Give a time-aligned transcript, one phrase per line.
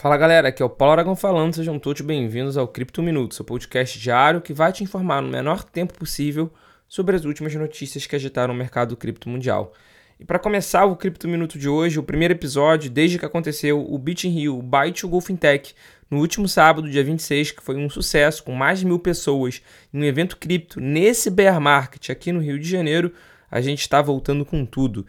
[0.00, 3.44] Fala galera, aqui é o Paulo Aragão falando, sejam todos bem-vindos ao Cripto Minuto, seu
[3.44, 6.52] podcast diário que vai te informar no menor tempo possível
[6.86, 9.72] sobre as últimas notícias que agitaram o mercado cripto mundial.
[10.20, 13.98] E para começar o Cripto Minuto de hoje, o primeiro episódio, desde que aconteceu o
[13.98, 15.74] Bit in Rio, o Byte to Go Fintech,
[16.08, 19.60] no último sábado, dia 26, que foi um sucesso, com mais de mil pessoas,
[19.92, 23.12] em um evento cripto, nesse bear market aqui no Rio de Janeiro,
[23.50, 25.04] a gente está voltando com tudo.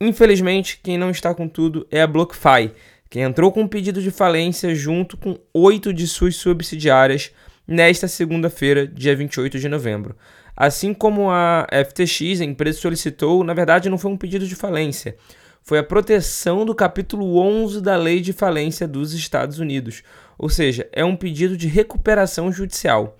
[0.00, 2.70] Infelizmente, quem não está com tudo é a BlockFi,
[3.10, 7.32] que entrou com um pedido de falência junto com oito de suas subsidiárias
[7.66, 10.16] nesta segunda-feira, dia 28 de novembro.
[10.56, 15.16] Assim como a FTX, a empresa solicitou, na verdade não foi um pedido de falência,
[15.60, 20.02] foi a proteção do capítulo 11 da Lei de Falência dos Estados Unidos,
[20.38, 23.16] ou seja, é um pedido de recuperação judicial.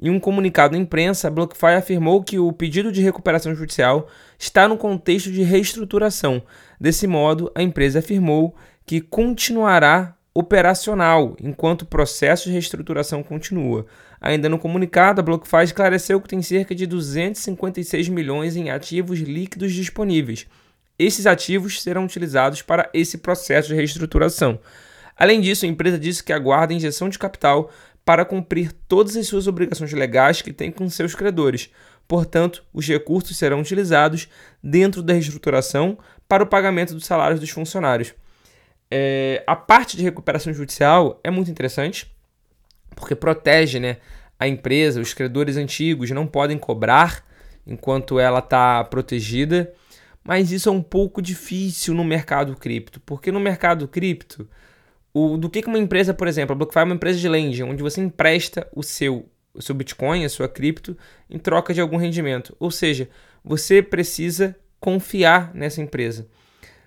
[0.00, 4.08] Em um comunicado à imprensa, a BlockFi afirmou que o pedido de recuperação judicial
[4.38, 6.42] está no contexto de reestruturação.
[6.78, 8.54] Desse modo, a empresa afirmou
[8.86, 13.86] que continuará operacional enquanto o processo de reestruturação continua.
[14.20, 19.72] Ainda no comunicado, a BlockFi esclareceu que tem cerca de 256 milhões em ativos líquidos
[19.72, 20.46] disponíveis.
[20.98, 24.58] Esses ativos serão utilizados para esse processo de reestruturação.
[25.16, 27.70] Além disso, a empresa disse que aguarda injeção de capital
[28.04, 31.70] para cumprir todas as suas obrigações legais que tem com seus credores.
[32.06, 34.28] Portanto, os recursos serão utilizados
[34.62, 38.14] dentro da reestruturação para o pagamento dos salários dos funcionários.
[38.90, 42.10] É, a parte de recuperação judicial é muito interessante,
[42.94, 43.98] porque protege né,
[44.38, 47.24] a empresa, os credores antigos não podem cobrar
[47.66, 49.72] enquanto ela está protegida,
[50.22, 54.48] mas isso é um pouco difícil no mercado cripto, porque no mercado cripto,
[55.12, 57.82] o, do que uma empresa, por exemplo, a BlockFi é uma empresa de lending, onde
[57.82, 60.96] você empresta o seu, o seu Bitcoin, a sua cripto,
[61.30, 62.54] em troca de algum rendimento.
[62.60, 63.08] Ou seja,
[63.42, 66.28] você precisa confiar nessa empresa.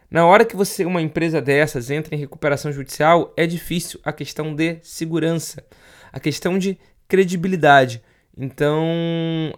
[0.10, 4.56] Na hora que você, uma empresa dessas, entra em recuperação judicial, é difícil a questão
[4.56, 5.64] de segurança,
[6.12, 8.02] a questão de credibilidade.
[8.36, 8.88] Então,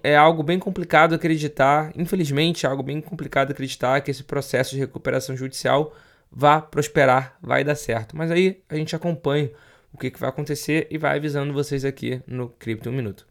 [0.04, 4.80] é algo bem complicado acreditar, infelizmente, é algo bem complicado acreditar que esse processo de
[4.80, 5.96] recuperação judicial
[6.30, 8.18] vá prosperar, vai dar certo.
[8.18, 9.52] Mas aí a gente acompanha
[9.94, 13.26] o que, que vai acontecer e vai avisando vocês aqui no Cripto Minuto.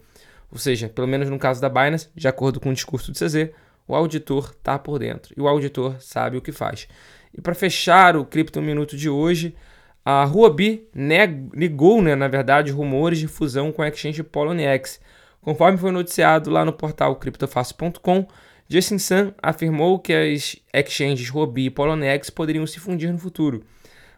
[0.51, 3.51] Ou seja, pelo menos no caso da Binance, de acordo com o discurso do CZ,
[3.87, 6.89] o auditor está por dentro e o auditor sabe o que faz.
[7.37, 9.55] E para fechar o Cripto Minuto de hoje,
[10.03, 14.99] a Huobi negou, né, na verdade, rumores de fusão com a exchange Poloniex.
[15.43, 18.27] Conforme foi noticiado lá no portal criptofácil.com,
[18.69, 23.65] Justin Sun afirmou que as exchanges Huobi e Poloniex poderiam se fundir no futuro.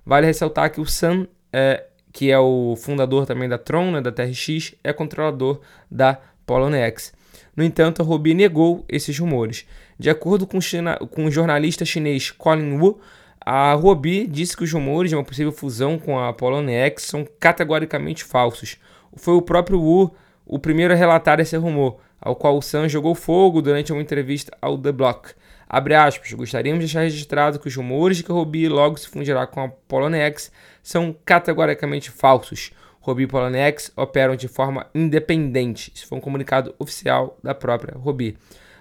[0.04, 4.12] Vale ressaltar que o Sun, é, que é o fundador também da Tron, né, da
[4.12, 5.60] TRX, é controlador
[5.90, 7.14] da Poloniex.
[7.56, 9.66] No entanto, a Huobi negou esses rumores.
[9.98, 13.00] De acordo com, China, com o jornalista chinês Colin Wu,
[13.40, 18.24] a Huobi disse que os rumores de uma possível fusão com a Poloniex são categoricamente
[18.24, 18.76] falsos.
[19.16, 20.14] Foi o próprio Wu
[20.46, 24.56] o primeiro a relatar esse rumor, ao qual o Sun jogou fogo durante uma entrevista
[24.60, 25.32] ao The Block.
[25.68, 29.08] Abre aspas, gostaríamos de deixar registrado que os rumores de que a Huobi logo se
[29.08, 30.52] fundirá com a Poloniex
[30.82, 32.72] são categoricamente falsos.
[33.00, 35.92] Robi e Poloniex operam de forma independente.
[35.94, 38.36] Isso foi um comunicado oficial da própria Robi.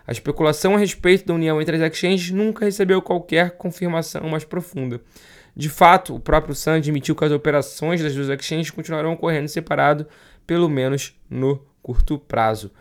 [0.06, 5.01] A especulação a respeito da união entre as exchanges nunca recebeu qualquer confirmação mais profunda.
[5.55, 10.07] De fato, o próprio Sun admitiu que as operações das duas exchanges continuarão ocorrendo separado,
[10.47, 12.71] pelo menos no curto prazo.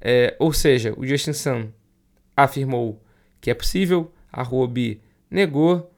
[0.00, 1.68] É, ou seja, o Justin Sun
[2.36, 3.02] afirmou
[3.40, 5.00] que é possível, a Huobi
[5.30, 5.92] negou,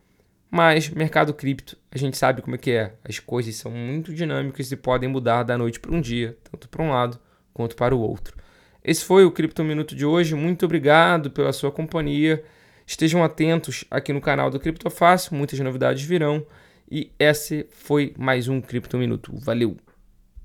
[0.51, 2.95] mas mercado cripto, a gente sabe como é que é.
[3.05, 6.83] As coisas são muito dinâmicas e podem mudar da noite para um dia, tanto para
[6.83, 7.19] um lado
[7.53, 8.37] quanto para o outro.
[8.83, 10.35] Esse foi o Cripto Minuto de hoje.
[10.35, 12.45] Muito obrigado pela sua companhia.
[12.87, 16.47] Estejam atentos aqui no canal do Criptofácil, muitas novidades virão.
[16.91, 19.33] E esse foi mais um Cripto Minuto.
[19.39, 19.77] Valeu!